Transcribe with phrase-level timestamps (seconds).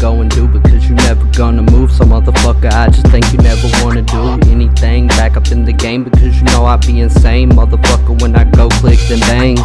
[0.00, 1.90] go and do because you never gonna move.
[1.90, 5.08] So motherfucker, I just think you never wanna do anything.
[5.08, 7.50] Back up in the game because you know I be insane.
[7.50, 9.56] Motherfucker, when I go click then bang.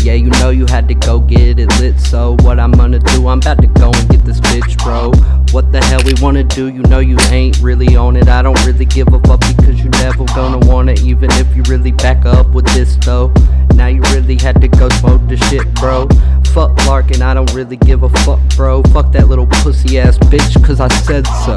[0.00, 1.98] Yeah, you know you had to go get it lit.
[2.00, 5.12] So what I'm gonna do, I'm about to go and get this bitch, bro.
[5.52, 6.68] What the hell we wanna do?
[6.68, 8.28] You know you ain't really on it.
[8.28, 11.62] I don't really give a fuck because you never gonna want it, even if you
[11.68, 13.32] really back up with this though.
[13.74, 16.08] Now you really had to go smoke the shit, bro.
[16.52, 18.82] Fuck Larkin, I don't really give a fuck, bro.
[18.84, 21.56] Fuck that little pussy ass bitch, cause I said so.